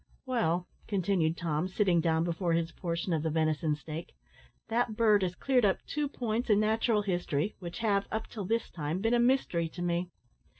[0.25, 4.15] "Well," continued Tom, sitting down before his portion of the venison steak,
[4.67, 8.71] "that bird has cleared up two points in natural history, which have, up till this
[8.71, 10.09] time, been a mystery to me.